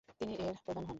তিনি 0.09 0.33
এর 0.39 0.55
প্রধান 0.65 0.77
হন। 0.77 0.89